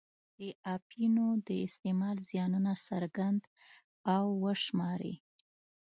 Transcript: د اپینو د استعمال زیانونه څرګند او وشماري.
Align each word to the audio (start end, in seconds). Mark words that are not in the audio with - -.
د 0.39 0.41
اپینو 0.75 1.27
د 1.47 1.49
استعمال 1.67 2.17
زیانونه 2.29 2.71
څرګند 2.87 3.41
او 4.15 4.25
وشماري. 4.43 5.15